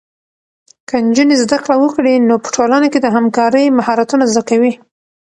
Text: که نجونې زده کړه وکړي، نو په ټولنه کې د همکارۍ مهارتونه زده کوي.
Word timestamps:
که 0.87 0.95
نجونې 1.07 1.35
زده 1.43 1.57
کړه 1.63 1.75
وکړي، 1.79 2.13
نو 2.27 2.35
په 2.43 2.49
ټولنه 2.55 2.87
کې 2.91 2.99
د 3.01 3.07
همکارۍ 3.15 3.65
مهارتونه 3.77 4.23
زده 4.31 4.43
کوي. 4.49 4.73